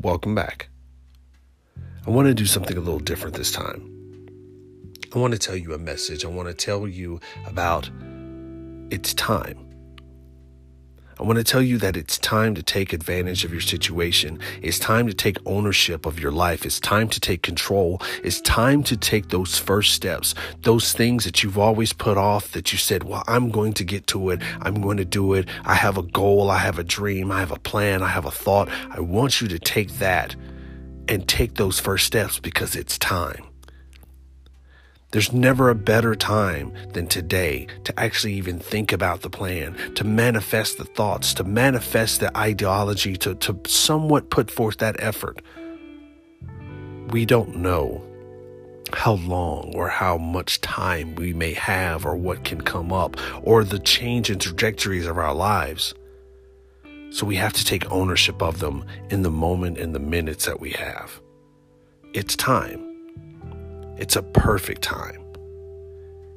welcome 0.00 0.34
back. 0.34 0.68
I 2.06 2.10
want 2.10 2.28
to 2.28 2.34
do 2.34 2.46
something 2.46 2.76
a 2.76 2.80
little 2.80 3.00
different 3.00 3.36
this 3.36 3.50
time. 3.50 3.94
I 5.14 5.18
want 5.18 5.32
to 5.32 5.38
tell 5.38 5.56
you 5.56 5.74
a 5.74 5.78
message. 5.78 6.24
I 6.24 6.28
want 6.28 6.48
to 6.48 6.54
tell 6.54 6.86
you 6.86 7.20
about 7.46 7.90
it's 8.90 9.12
time. 9.14 9.67
I 11.20 11.24
want 11.24 11.38
to 11.38 11.44
tell 11.44 11.62
you 11.62 11.78
that 11.78 11.96
it's 11.96 12.16
time 12.16 12.54
to 12.54 12.62
take 12.62 12.92
advantage 12.92 13.44
of 13.44 13.50
your 13.50 13.60
situation. 13.60 14.38
It's 14.62 14.78
time 14.78 15.08
to 15.08 15.14
take 15.14 15.36
ownership 15.46 16.06
of 16.06 16.20
your 16.20 16.30
life. 16.30 16.64
It's 16.64 16.78
time 16.78 17.08
to 17.08 17.18
take 17.18 17.42
control. 17.42 18.00
It's 18.22 18.40
time 18.42 18.84
to 18.84 18.96
take 18.96 19.30
those 19.30 19.58
first 19.58 19.94
steps, 19.94 20.36
those 20.62 20.92
things 20.92 21.24
that 21.24 21.42
you've 21.42 21.58
always 21.58 21.92
put 21.92 22.16
off 22.16 22.52
that 22.52 22.70
you 22.70 22.78
said, 22.78 23.02
well, 23.02 23.24
I'm 23.26 23.50
going 23.50 23.72
to 23.74 23.84
get 23.84 24.06
to 24.08 24.30
it. 24.30 24.40
I'm 24.62 24.80
going 24.80 24.98
to 24.98 25.04
do 25.04 25.34
it. 25.34 25.48
I 25.64 25.74
have 25.74 25.98
a 25.98 26.04
goal. 26.04 26.50
I 26.50 26.58
have 26.58 26.78
a 26.78 26.84
dream. 26.84 27.32
I 27.32 27.40
have 27.40 27.50
a 27.50 27.58
plan. 27.58 28.00
I 28.02 28.08
have 28.08 28.24
a 28.24 28.30
thought. 28.30 28.68
I 28.90 29.00
want 29.00 29.40
you 29.40 29.48
to 29.48 29.58
take 29.58 29.90
that 29.94 30.36
and 31.08 31.26
take 31.26 31.54
those 31.54 31.80
first 31.80 32.06
steps 32.06 32.38
because 32.38 32.76
it's 32.76 32.96
time. 32.96 33.44
There's 35.10 35.32
never 35.32 35.70
a 35.70 35.74
better 35.74 36.14
time 36.14 36.72
than 36.92 37.06
today 37.06 37.66
to 37.84 37.98
actually 37.98 38.34
even 38.34 38.58
think 38.58 38.92
about 38.92 39.22
the 39.22 39.30
plan, 39.30 39.74
to 39.94 40.04
manifest 40.04 40.76
the 40.76 40.84
thoughts, 40.84 41.32
to 41.34 41.44
manifest 41.44 42.20
the 42.20 42.36
ideology, 42.36 43.16
to, 43.18 43.34
to 43.36 43.58
somewhat 43.66 44.28
put 44.28 44.50
forth 44.50 44.78
that 44.78 44.96
effort. 44.98 45.40
We 47.08 47.24
don't 47.24 47.56
know 47.56 48.04
how 48.92 49.14
long 49.14 49.72
or 49.74 49.88
how 49.88 50.18
much 50.18 50.60
time 50.60 51.14
we 51.14 51.32
may 51.32 51.54
have 51.54 52.04
or 52.04 52.16
what 52.16 52.44
can 52.44 52.60
come 52.60 52.92
up 52.92 53.16
or 53.42 53.64
the 53.64 53.78
change 53.78 54.28
in 54.28 54.38
trajectories 54.38 55.06
of 55.06 55.16
our 55.16 55.34
lives. 55.34 55.94
So 57.10 57.24
we 57.24 57.36
have 57.36 57.54
to 57.54 57.64
take 57.64 57.90
ownership 57.90 58.42
of 58.42 58.58
them 58.58 58.84
in 59.08 59.22
the 59.22 59.30
moment 59.30 59.78
and 59.78 59.94
the 59.94 60.00
minutes 60.00 60.44
that 60.44 60.60
we 60.60 60.72
have. 60.72 61.18
It's 62.12 62.36
time. 62.36 62.87
It's 63.98 64.16
a 64.16 64.22
perfect 64.22 64.82
time. 64.82 65.24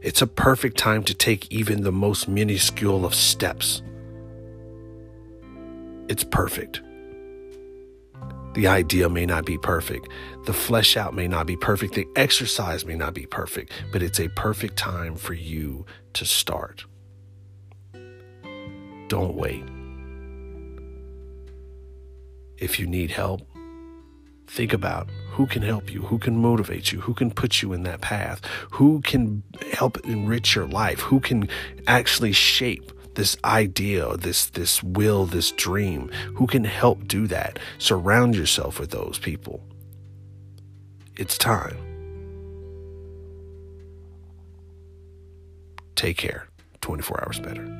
It's 0.00 0.22
a 0.22 0.26
perfect 0.26 0.78
time 0.78 1.04
to 1.04 1.14
take 1.14 1.52
even 1.52 1.82
the 1.82 1.92
most 1.92 2.26
minuscule 2.26 3.04
of 3.04 3.14
steps. 3.14 3.82
It's 6.08 6.24
perfect. 6.24 6.80
The 8.54 8.66
idea 8.66 9.08
may 9.08 9.26
not 9.26 9.44
be 9.44 9.58
perfect. 9.58 10.08
The 10.46 10.52
flesh 10.52 10.96
out 10.96 11.14
may 11.14 11.28
not 11.28 11.46
be 11.46 11.56
perfect. 11.56 11.94
The 11.94 12.08
exercise 12.16 12.84
may 12.84 12.96
not 12.96 13.14
be 13.14 13.26
perfect, 13.26 13.72
but 13.92 14.02
it's 14.02 14.18
a 14.18 14.28
perfect 14.30 14.76
time 14.76 15.14
for 15.14 15.34
you 15.34 15.84
to 16.14 16.24
start. 16.24 16.84
Don't 19.08 19.34
wait. 19.34 19.64
If 22.56 22.80
you 22.80 22.86
need 22.86 23.10
help, 23.10 23.42
think 24.46 24.72
about 24.72 25.08
who 25.40 25.46
can 25.46 25.62
help 25.62 25.90
you, 25.90 26.02
who 26.02 26.18
can 26.18 26.36
motivate 26.36 26.92
you, 26.92 27.00
who 27.00 27.14
can 27.14 27.30
put 27.30 27.62
you 27.62 27.72
in 27.72 27.82
that 27.82 28.02
path, 28.02 28.44
who 28.72 29.00
can 29.00 29.42
help 29.72 29.96
enrich 30.04 30.54
your 30.54 30.66
life, 30.66 31.00
who 31.00 31.18
can 31.18 31.48
actually 31.86 32.30
shape 32.30 32.92
this 33.14 33.38
idea, 33.42 34.18
this 34.18 34.50
this 34.50 34.82
will, 34.82 35.24
this 35.24 35.50
dream, 35.52 36.10
who 36.34 36.46
can 36.46 36.62
help 36.62 37.08
do 37.08 37.26
that. 37.26 37.58
Surround 37.78 38.34
yourself 38.34 38.78
with 38.78 38.90
those 38.90 39.18
people. 39.18 39.62
It's 41.16 41.38
time. 41.38 41.78
Take 45.96 46.18
care. 46.18 46.48
24 46.82 47.24
hours 47.24 47.40
better. 47.40 47.79